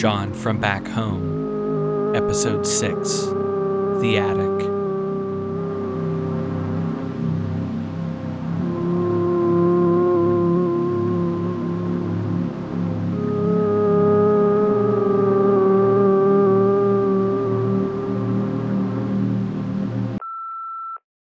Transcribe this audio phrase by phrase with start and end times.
[0.00, 3.26] John from Back Home, Episode 6
[4.00, 4.60] The Attic.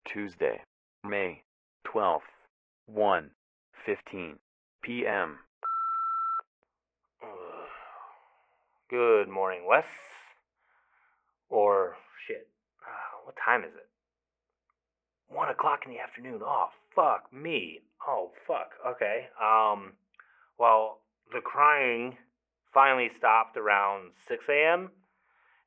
[0.04, 0.60] Tuesday,
[1.02, 1.42] May
[1.86, 2.20] 12th,
[2.84, 3.30] 1
[3.86, 4.38] 15
[4.82, 5.38] p.m.
[8.88, 9.84] Good morning, Wes.
[11.48, 12.46] Or, shit,
[12.86, 13.88] uh, what time is it?
[15.28, 16.40] One o'clock in the afternoon.
[16.44, 17.80] Oh, fuck me.
[18.06, 18.70] Oh, fuck.
[18.86, 19.26] Okay.
[19.42, 19.94] Um,
[20.56, 21.00] well,
[21.32, 22.16] the crying
[22.72, 24.90] finally stopped around 6 a.m.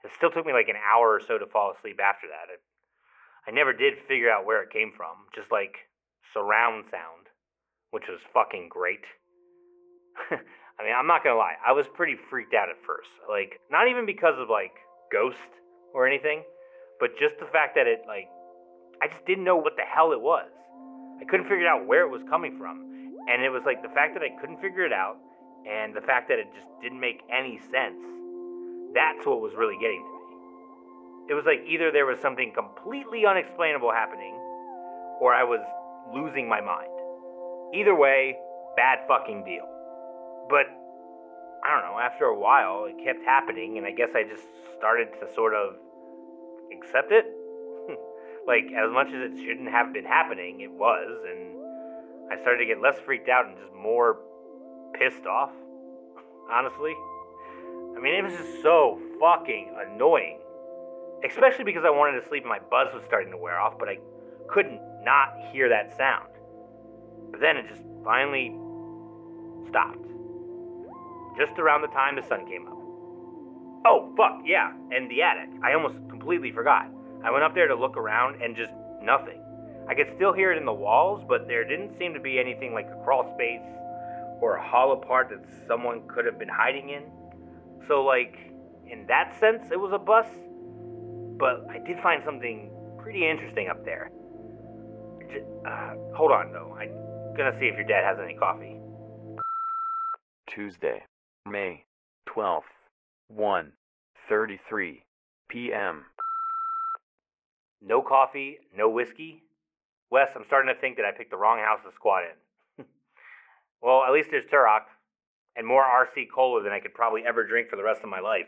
[0.06, 2.54] It still took me like an hour or so to fall asleep after that.
[2.54, 2.61] It,
[3.45, 5.76] I never did figure out where it came from, just like
[6.33, 7.28] surround sound,
[7.92, 9.04] which was fucking great.
[10.80, 13.09] I mean, I'm not gonna lie, I was pretty freaked out at first.
[13.27, 14.73] Like, not even because of like
[15.11, 15.38] ghost
[15.94, 16.44] or anything,
[16.99, 18.30] but just the fact that it like
[19.02, 20.52] I just didn't know what the hell it was.
[21.21, 23.16] I couldn't figure out where it was coming from.
[23.27, 25.17] And it was like the fact that I couldn't figure it out
[25.67, 27.99] and the fact that it just didn't make any sense.
[28.93, 31.31] That's what was really getting to me.
[31.31, 34.33] It was like either there was something completely unexplainable happening
[35.21, 35.61] or I was
[36.14, 36.89] losing my mind.
[37.75, 38.36] Either way,
[38.75, 39.67] bad fucking deal.
[40.50, 40.66] But
[41.64, 44.44] I don't know, after a while it kept happening and I guess I just
[44.78, 45.75] started to sort of
[46.75, 47.25] accept it.
[48.47, 51.59] like as much as it shouldn't have been happening, it was and
[52.31, 54.20] I started to get less freaked out and just more
[54.94, 55.52] pissed off,
[56.52, 56.94] honestly.
[57.97, 60.39] I mean, it was just so fucking annoying.
[61.27, 63.89] Especially because I wanted to sleep and my buzz was starting to wear off, but
[63.89, 63.97] I
[64.47, 66.30] couldn't not hear that sound.
[67.31, 68.55] But then it just finally
[69.67, 70.08] stopped.
[71.38, 72.78] Just around the time the sun came up.
[73.86, 75.50] Oh, fuck, yeah, and the attic.
[75.64, 76.88] I almost completely forgot.
[77.23, 79.42] I went up there to look around and just nothing.
[79.88, 82.73] I could still hear it in the walls, but there didn't seem to be anything
[82.73, 83.66] like a crawl space
[84.42, 87.04] or a hollow part that someone could have been hiding in.
[87.88, 88.36] So, like,
[88.86, 90.28] in that sense, it was a bus.
[91.40, 94.11] But I did find something pretty interesting up there.
[95.66, 96.76] Uh, hold on, though.
[96.80, 98.80] I'm gonna see if your dad has any coffee.
[100.48, 101.04] Tuesday,
[101.49, 101.83] May
[102.27, 102.61] 12th,
[103.27, 103.71] 1
[104.27, 105.04] 33
[105.49, 106.05] p.m.
[107.82, 109.42] No coffee, no whiskey.
[110.11, 112.23] Wes, I'm starting to think that I picked the wrong house to squat
[112.77, 112.86] in.
[113.82, 114.83] well, at least there's Turok
[115.55, 118.20] and more RC cola than I could probably ever drink for the rest of my
[118.20, 118.48] life.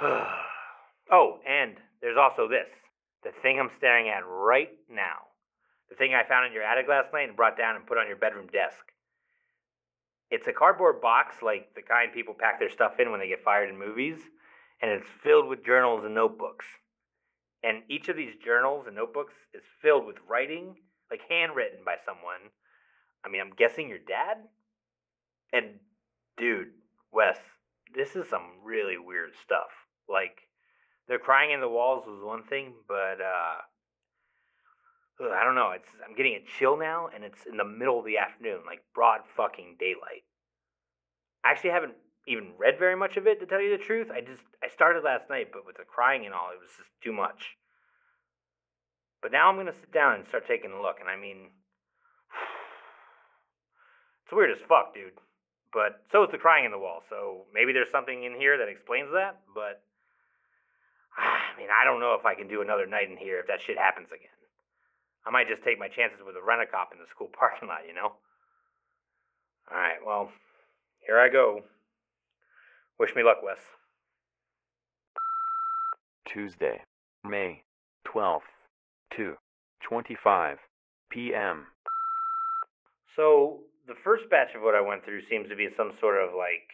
[0.00, 2.68] oh, and there's also this
[3.22, 5.32] the thing I'm staring at right now.
[5.88, 8.06] The thing I found in your attic last night and brought down and put on
[8.06, 8.84] your bedroom desk.
[10.30, 13.44] It's a cardboard box like the kind people pack their stuff in when they get
[13.44, 14.18] fired in movies,
[14.80, 16.66] and it's filled with journals and notebooks.
[17.62, 20.76] And each of these journals and notebooks is filled with writing,
[21.10, 22.50] like handwritten by someone.
[23.24, 24.38] I mean, I'm guessing your dad?
[25.52, 25.78] And
[26.36, 26.72] dude,
[27.12, 27.38] Wes,
[27.94, 29.70] this is some really weird stuff.
[30.08, 30.40] Like,
[31.08, 33.60] the crying in the walls was one thing, but uh
[35.20, 35.70] ugh, I don't know.
[35.70, 38.82] It's I'm getting a chill now, and it's in the middle of the afternoon, like
[38.94, 40.24] broad fucking daylight.
[41.44, 41.94] I actually haven't
[42.26, 44.10] even read very much of it to tell you the truth.
[44.10, 46.90] I just I started last night, but with the crying and all, it was just
[47.02, 47.56] too much.
[49.22, 51.50] But now I'm gonna sit down and start taking a look, and I mean,
[54.24, 55.12] it's weird as fuck, dude.
[55.72, 57.02] But so is the crying in the wall.
[57.10, 59.40] So maybe there's something in here that explains that.
[59.54, 59.82] But
[61.18, 63.60] I mean, I don't know if I can do another night in here if that
[63.60, 64.33] shit happens again.
[65.26, 67.68] I might just take my chances with a rent a cop in the school parking
[67.68, 68.12] lot, you know?
[69.70, 70.30] Alright, well,
[71.06, 71.62] here I go.
[72.98, 73.58] Wish me luck, Wes.
[76.28, 76.80] Tuesday,
[77.24, 77.62] May
[78.06, 78.40] 12th,
[79.16, 79.34] 2
[79.82, 80.58] 25
[81.10, 81.66] p.m.
[83.16, 86.34] So, the first batch of what I went through seems to be some sort of
[86.34, 86.66] like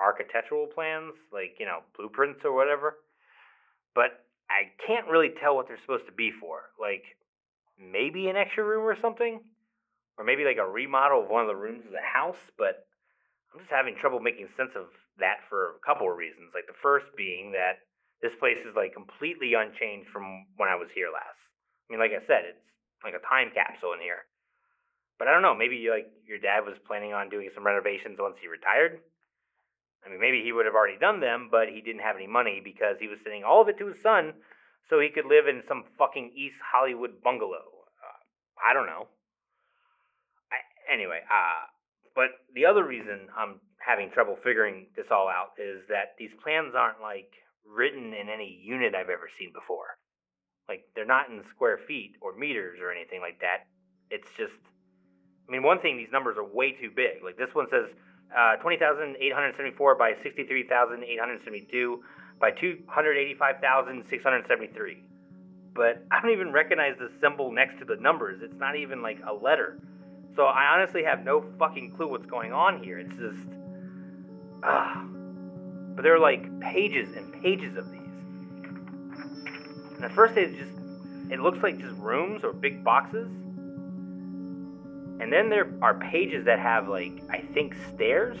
[0.00, 2.96] architectural plans, like, you know, blueprints or whatever.
[3.94, 6.70] But I can't really tell what they're supposed to be for.
[6.80, 7.04] Like,
[7.78, 9.40] maybe an extra room or something?
[10.18, 12.86] Or maybe like a remodel of one of the rooms of the house, but
[13.52, 14.88] I'm just having trouble making sense of
[15.18, 16.52] that for a couple of reasons.
[16.54, 17.84] Like the first being that
[18.22, 21.36] this place is like completely unchanged from when I was here last.
[21.88, 22.64] I mean, like I said, it's
[23.04, 24.24] like a time capsule in here.
[25.18, 28.36] But I don't know, maybe like your dad was planning on doing some renovations once
[28.40, 29.00] he retired.
[30.04, 32.60] I mean, maybe he would have already done them, but he didn't have any money
[32.62, 34.34] because he was sending all of it to his son
[34.88, 37.86] so he could live in some fucking East Hollywood bungalow.
[37.98, 38.20] Uh,
[38.62, 39.08] I don't know.
[40.52, 40.58] I,
[40.92, 41.66] anyway, uh,
[42.14, 46.74] but the other reason I'm having trouble figuring this all out is that these plans
[46.74, 47.30] aren't like
[47.66, 49.98] written in any unit I've ever seen before.
[50.68, 53.66] Like they're not in square feet or meters or anything like that.
[54.10, 54.58] It's just,
[55.48, 57.22] I mean, one thing these numbers are way too big.
[57.22, 57.86] Like this one says
[58.34, 62.02] uh, 20,874 by 63,872
[62.40, 65.02] by 285,673.
[65.74, 68.40] But I don't even recognize the symbol next to the numbers.
[68.42, 69.78] It's not even like a letter.
[70.34, 72.98] So I honestly have no fucking clue what's going on here.
[72.98, 73.48] It's just.
[74.62, 75.06] Ah.
[75.94, 78.00] But there are like pages and pages of these.
[79.96, 80.72] And at first it just.
[81.30, 83.28] It looks like just rooms or big boxes.
[85.18, 88.36] And then there are pages that have like I think stairs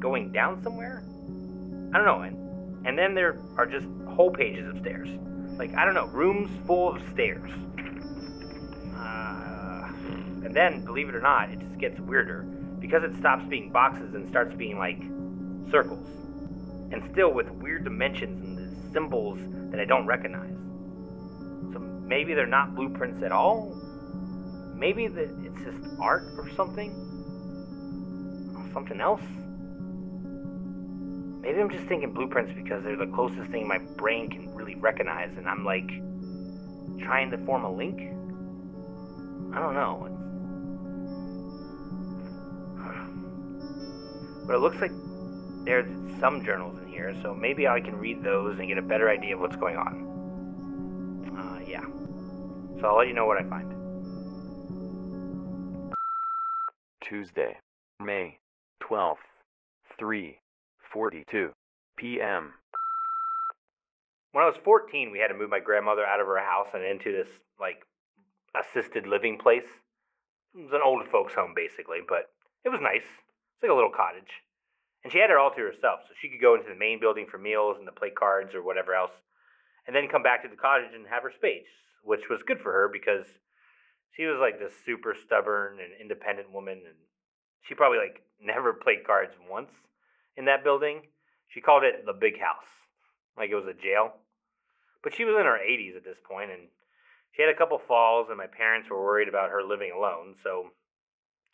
[0.00, 1.02] going down somewhere.
[1.94, 2.22] I don't know.
[2.22, 2.43] And
[2.84, 5.08] and then there are just whole pages of stairs.
[5.58, 7.50] Like I don't know, rooms full of stairs.
[8.96, 9.88] Uh,
[10.44, 12.42] and then, believe it or not, it just gets weirder
[12.80, 15.00] because it stops being boxes and starts being like
[15.70, 16.06] circles,
[16.92, 19.38] and still with weird dimensions and the symbols
[19.70, 20.54] that I don't recognize.
[21.72, 23.74] So maybe they're not blueprints at all.
[24.74, 26.92] Maybe that it's just art or something.
[28.72, 29.22] Something else.
[31.44, 35.36] Maybe I'm just thinking blueprints because they're the closest thing my brain can really recognize,
[35.36, 35.86] and I'm like
[37.04, 38.00] trying to form a link.
[39.54, 40.08] I don't know.
[44.46, 44.90] But it looks like
[45.64, 45.86] there's
[46.18, 49.34] some journals in here, so maybe I can read those and get a better idea
[49.34, 50.04] of what's going on.
[51.38, 51.84] Uh, yeah.
[52.80, 53.70] So I'll let you know what I find.
[57.02, 57.58] Tuesday,
[58.00, 58.38] May
[58.82, 59.16] 12th,
[60.94, 61.50] 3:42
[61.96, 62.54] p.m.
[64.32, 66.84] When I was 14, we had to move my grandmother out of her house and
[66.84, 67.28] into this
[67.60, 67.86] like
[68.54, 69.66] assisted living place.
[70.54, 72.30] It was an old folks' home basically, but
[72.64, 73.06] it was nice.
[73.06, 74.42] It's like a little cottage.
[75.02, 77.26] And she had it all to herself, so she could go into the main building
[77.30, 79.12] for meals and to play cards or whatever else,
[79.86, 81.68] and then come back to the cottage and have her space,
[82.02, 83.26] which was good for her because
[84.16, 86.96] she was like this super stubborn and independent woman, and
[87.60, 89.70] she probably like never played cards once
[90.36, 91.02] in that building.
[91.48, 92.68] She called it the big house,
[93.36, 94.14] like it was a jail.
[95.02, 96.68] But she was in her 80s at this point, and
[97.32, 100.34] she had a couple falls, and my parents were worried about her living alone.
[100.42, 100.70] So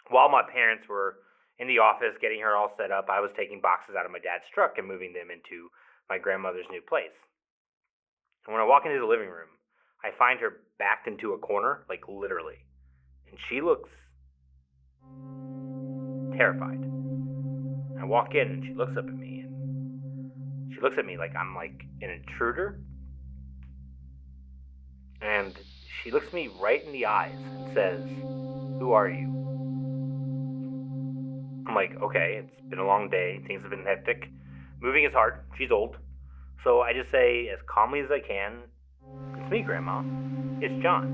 [0.08, 1.16] while my parents were
[1.58, 4.18] in the office getting her all set up, I was taking boxes out of my
[4.18, 5.68] dad's truck and moving them into
[6.08, 7.16] my grandmother's new place.
[8.46, 9.48] And when I walk into the living room,
[10.02, 12.64] I find her backed into a corner, like literally.
[13.28, 13.90] And she looks
[16.36, 16.99] terrified.
[18.00, 21.36] I walk in and she looks up at me and she looks at me like
[21.36, 22.80] I'm like an intruder.
[25.20, 25.58] And
[26.02, 28.02] she looks me right in the eyes and says,
[28.78, 29.28] Who are you?
[31.66, 33.40] I'm like, okay, it's been a long day.
[33.46, 34.28] Things have been hectic.
[34.80, 35.44] Moving is hard.
[35.58, 35.98] She's old.
[36.64, 38.62] So I just say, as calmly as I can,
[39.38, 40.02] It's me, Grandma.
[40.60, 41.04] It's John.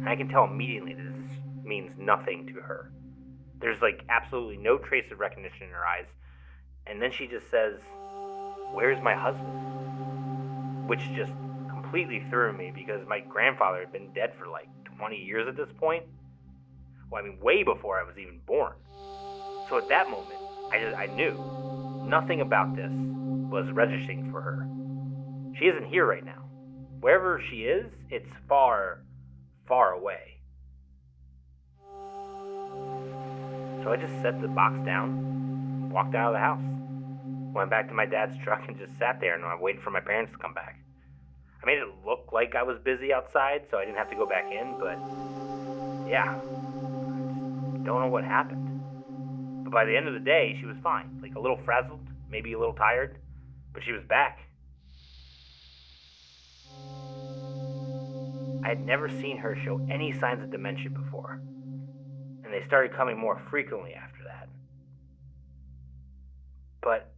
[0.00, 1.30] And I can tell immediately that this
[1.64, 2.92] means nothing to her.
[3.60, 6.06] There's like absolutely no trace of recognition in her eyes.
[6.86, 7.80] And then she just says,
[8.72, 10.88] Where's my husband?
[10.88, 11.32] Which just
[11.68, 14.68] completely threw me because my grandfather had been dead for like
[14.98, 16.04] 20 years at this point.
[17.10, 18.74] Well, I mean, way before I was even born.
[19.68, 20.40] So at that moment,
[20.72, 22.90] I, just, I knew nothing about this
[23.50, 24.68] was registering for her.
[25.58, 26.42] She isn't here right now.
[27.00, 29.02] Wherever she is, it's far,
[29.68, 30.33] far away.
[33.84, 36.62] So I just set the box down, walked out of the house,
[37.52, 40.00] went back to my dad's truck, and just sat there and I waited for my
[40.00, 40.80] parents to come back.
[41.62, 44.24] I made it look like I was busy outside, so I didn't have to go
[44.26, 44.98] back in, but
[46.08, 49.64] yeah, I just don't know what happened.
[49.64, 51.18] But by the end of the day, she was fine.
[51.20, 53.18] Like a little frazzled, maybe a little tired,
[53.74, 54.40] but she was back.
[58.64, 61.42] I had never seen her show any signs of dementia before,
[62.54, 64.48] they started coming more frequently after that.
[66.80, 67.12] But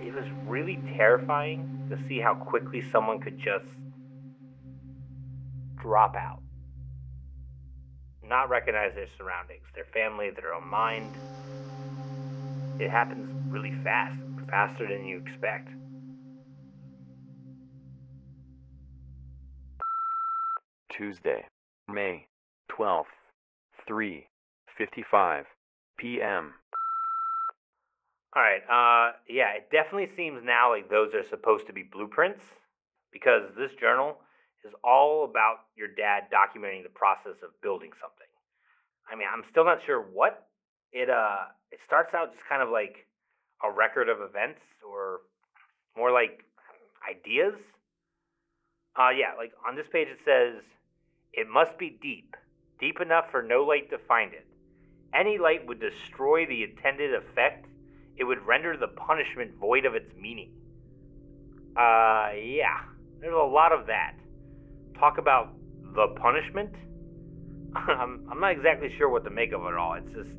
[0.00, 3.66] it was really terrifying to see how quickly someone could just
[5.80, 6.40] drop out
[8.28, 11.16] not recognize their surroundings, their family, their own mind.
[12.78, 15.70] It happens really fast, faster than you expect.
[20.90, 21.46] Tuesday,
[21.88, 22.26] May
[22.72, 23.04] 12th,
[23.88, 25.44] 3:55
[25.98, 26.54] p.m.
[28.36, 28.62] All right.
[28.68, 32.44] Uh, yeah, it definitely seems now like those are supposed to be blueprints
[33.12, 34.18] because this journal
[34.64, 38.26] is all about your dad documenting the process of building something.
[39.10, 40.46] I mean, I'm still not sure what
[40.92, 43.06] It uh it starts out just kind of like
[43.64, 45.20] a record of events or
[45.96, 46.44] more like
[47.08, 47.54] ideas.
[48.98, 50.62] Uh yeah, like on this page it says
[51.32, 52.36] it must be deep,
[52.80, 54.46] deep enough for no light to find it.
[55.14, 57.66] Any light would destroy the intended effect.
[58.16, 60.52] It would render the punishment void of its meaning.
[61.76, 62.80] Uh yeah,
[63.20, 64.14] there's a lot of that.
[64.98, 65.54] Talk about
[65.94, 66.74] the punishment?
[67.74, 69.94] I'm, I'm not exactly sure what to make of it all.
[69.94, 70.30] It's just.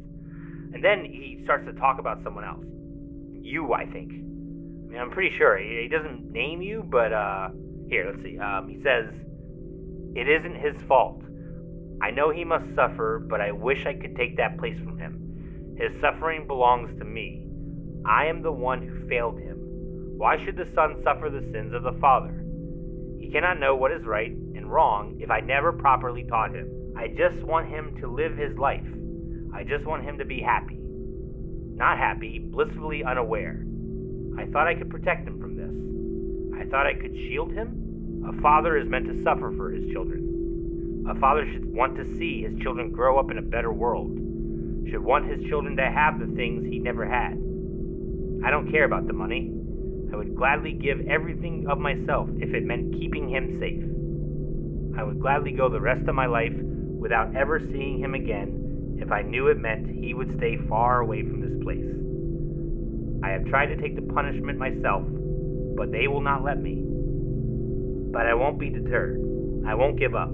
[0.71, 2.63] And then he starts to talk about someone else.
[3.41, 4.11] You, I think.
[4.11, 5.57] I mean, I'm pretty sure.
[5.57, 7.49] He, he doesn't name you, but, uh.
[7.87, 8.37] Here, let's see.
[8.37, 9.09] Um, he says,
[10.15, 11.21] It isn't his fault.
[12.01, 15.75] I know he must suffer, but I wish I could take that place from him.
[15.77, 17.45] His suffering belongs to me.
[18.05, 19.57] I am the one who failed him.
[20.17, 22.43] Why should the son suffer the sins of the father?
[23.19, 26.93] He cannot know what is right and wrong if I never properly taught him.
[26.97, 28.85] I just want him to live his life.
[29.53, 30.77] I just want him to be happy.
[30.77, 33.65] Not happy, blissfully unaware.
[34.37, 36.61] I thought I could protect him from this.
[36.61, 37.88] I thought I could shield him.
[38.27, 41.05] A father is meant to suffer for his children.
[41.09, 44.11] A father should want to see his children grow up in a better world,
[44.89, 47.33] should want his children to have the things he never had.
[48.45, 49.51] I don't care about the money.
[50.11, 53.83] I would gladly give everything of myself if it meant keeping him safe.
[54.99, 59.11] I would gladly go the rest of my life without ever seeing him again if
[59.11, 61.85] I knew it meant he would stay far away from this place.
[63.23, 65.03] I have tried to take the punishment myself,
[65.75, 66.88] but they will not let me.
[68.11, 69.19] But I won't be deterred.
[69.67, 70.29] I won't give up.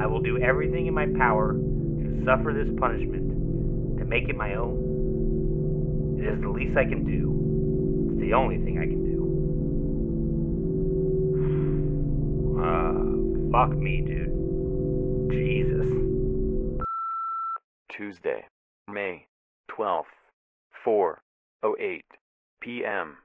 [0.00, 4.54] I will do everything in my power to suffer this punishment, to make it my
[4.54, 6.18] own.
[6.20, 8.12] It is the least I can do.
[8.12, 9.16] It's the only thing I can do.
[12.60, 12.92] Uh,
[13.52, 14.36] fuck me, dude.
[15.30, 15.86] Jesus.
[17.90, 18.44] Tuesday,
[18.88, 19.26] May
[19.70, 20.04] 12th,
[20.84, 22.00] 4:08
[22.60, 23.16] p.m.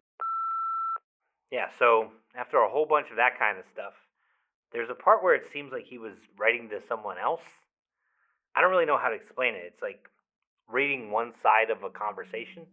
[1.52, 3.94] Yeah, so after a whole bunch of that kind of stuff,
[4.74, 7.42] there's a part where it seems like he was writing to someone else.
[8.56, 9.64] I don't really know how to explain it.
[9.66, 10.08] It's like
[10.70, 12.66] reading one side of a conversation.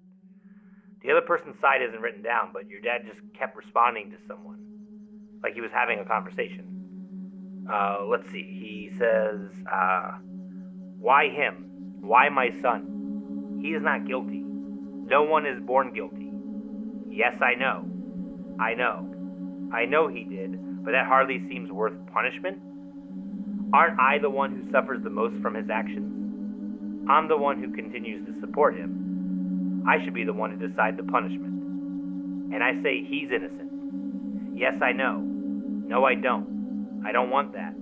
[1.03, 4.59] The other person's side isn't written down, but your dad just kept responding to someone.
[5.43, 7.67] Like he was having a conversation.
[7.71, 8.43] Uh, let's see.
[8.43, 9.39] He says,
[9.71, 10.13] uh,
[10.99, 11.99] Why him?
[12.01, 13.59] Why my son?
[13.61, 14.43] He is not guilty.
[14.45, 16.33] No one is born guilty.
[17.09, 17.85] Yes, I know.
[18.61, 19.08] I know.
[19.73, 22.59] I know he did, but that hardly seems worth punishment.
[23.73, 27.07] Aren't I the one who suffers the most from his actions?
[27.11, 29.85] I'm the one who continues to support him.
[29.87, 32.53] I should be the one to decide the punishment.
[32.55, 34.57] And I say he's innocent.
[34.57, 35.19] Yes, I know.
[35.19, 37.03] No, I don't.
[37.07, 37.75] I don't want that.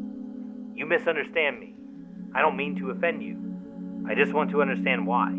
[0.74, 1.74] You misunderstand me.
[2.34, 3.36] I don't mean to offend you.
[4.08, 5.30] I just want to understand why.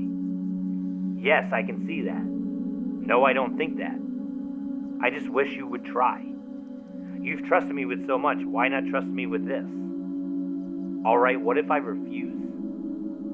[1.18, 2.24] Yes, I can see that.
[2.24, 3.98] No, I don't think that.
[5.02, 6.24] I just wish you would try.
[7.22, 9.66] You've trusted me with so much, why not trust me with this?
[11.06, 12.34] Alright, what if I refuse?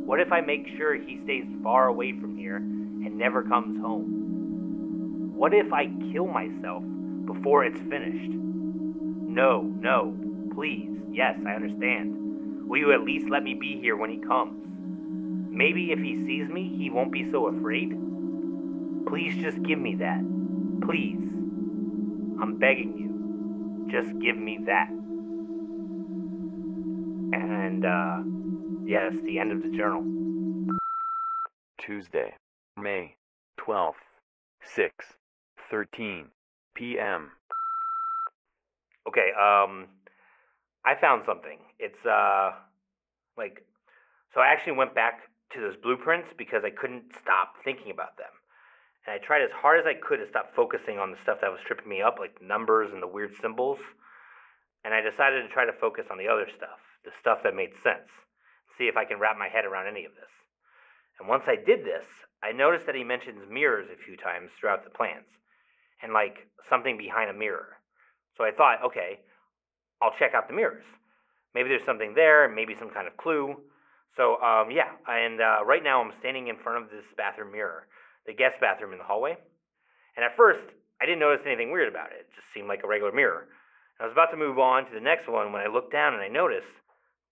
[0.06, 5.32] What if I make sure he stays far away from here and never comes home?
[5.36, 6.84] What if I kill myself
[7.26, 8.32] before it's finished?
[8.32, 10.16] No, no,
[10.54, 12.68] please, yes, I understand.
[12.68, 14.60] Will you at least let me be here when he comes?
[15.50, 17.92] Maybe if he sees me, he won't be so afraid?
[19.08, 20.20] Please just give me that.
[20.82, 21.20] Please.
[22.42, 23.13] I'm begging you.
[23.92, 24.90] Just give me that.
[27.34, 28.18] And, uh,
[28.88, 30.04] yeah, that's the end of the journal.
[31.80, 32.34] Tuesday,
[32.78, 33.16] May
[33.60, 33.94] 12th,
[34.64, 36.26] 6:13
[36.76, 37.32] p.m.
[39.08, 39.88] Okay, um,
[40.86, 41.60] I found something.
[41.80, 42.52] It's, uh,
[43.38, 43.64] like,
[44.34, 45.22] so I actually went back
[45.54, 48.32] to those blueprints because I couldn't stop thinking about them.
[49.06, 51.52] And I tried as hard as I could to stop focusing on the stuff that
[51.52, 53.80] was tripping me up, like the numbers and the weird symbols.
[54.84, 57.72] And I decided to try to focus on the other stuff, the stuff that made
[57.84, 58.08] sense,
[58.78, 60.32] see if I can wrap my head around any of this.
[61.20, 62.06] And once I did this,
[62.44, 65.28] I noticed that he mentions mirrors a few times throughout the plans,
[66.02, 67.78] and like something behind a mirror.
[68.38, 69.20] So I thought, okay,
[70.02, 70.84] I'll check out the mirrors.
[71.56, 73.56] Maybe there's something there, maybe some kind of clue.
[74.18, 77.88] So um, yeah, and uh, right now I'm standing in front of this bathroom mirror,
[78.26, 79.38] the guest bathroom in the hallway.
[80.16, 80.64] And at first,
[81.02, 82.28] I didn't notice anything weird about it.
[82.30, 83.48] It just seemed like a regular mirror.
[84.00, 86.22] I was about to move on to the next one when I looked down and
[86.22, 86.68] I noticed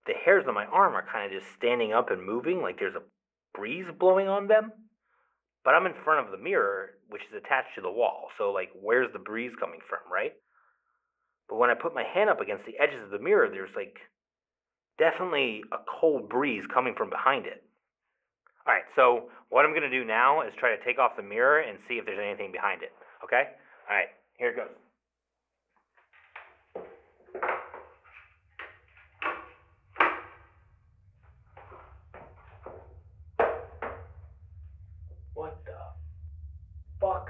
[0.05, 2.95] the hairs on my arm are kind of just standing up and moving, like there's
[2.95, 3.03] a
[3.53, 4.71] breeze blowing on them.
[5.63, 8.29] But I'm in front of the mirror, which is attached to the wall.
[8.38, 10.33] So, like, where's the breeze coming from, right?
[11.48, 13.98] But when I put my hand up against the edges of the mirror, there's like
[14.98, 17.63] definitely a cold breeze coming from behind it.
[18.68, 21.24] All right, so what I'm going to do now is try to take off the
[21.24, 22.91] mirror and see if there's anything behind it.
[23.24, 23.44] Okay?
[23.89, 24.70] All right, here it goes.
[35.34, 35.72] What the
[37.00, 37.30] fuck?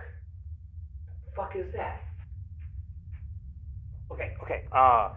[1.34, 2.02] Fuck is that?
[4.12, 4.64] Okay, okay.
[4.76, 5.12] Uh,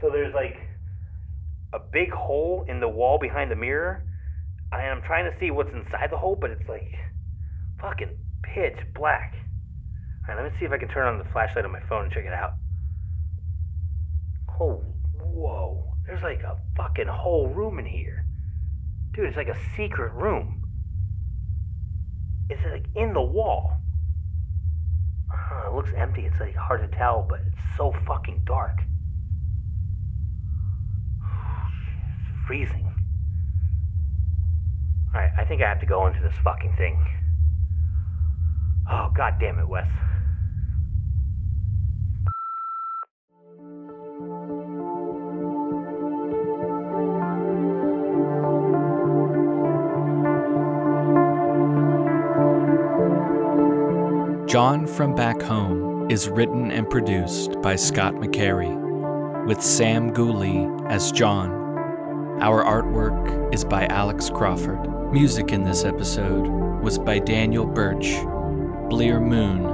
[0.00, 0.56] so there's like
[1.72, 4.04] a big hole in the wall behind the mirror,
[4.72, 6.94] and I'm trying to see what's inside the hole, but it's like
[7.80, 9.34] fucking pitch black.
[10.28, 12.04] All right, let me see if I can turn on the flashlight on my phone
[12.04, 12.52] and check it out.
[14.60, 14.84] Oh,
[15.18, 15.94] whoa!
[16.06, 18.24] There's like a fucking whole room in here,
[19.12, 19.26] dude.
[19.26, 20.62] It's like a secret room.
[22.48, 23.76] It's like in the wall.
[25.32, 26.22] Huh, it looks empty.
[26.26, 28.82] It's like hard to tell, but it's so fucking dark.
[32.28, 32.89] It's freezing.
[35.14, 36.96] Alright, I think I have to go into this fucking thing.
[38.88, 39.86] Oh, god damn it, Wes.
[54.48, 58.76] John from Back Home is written and produced by Scott McCarrey,
[59.46, 61.50] with Sam Gooley as John.
[62.40, 64.99] Our artwork is by Alex Crawford.
[65.12, 66.46] Music in this episode
[66.82, 68.14] was by Daniel Birch,
[68.88, 69.64] Blear Moon,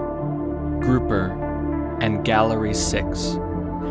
[0.81, 3.35] Grouper, and Gallery 6,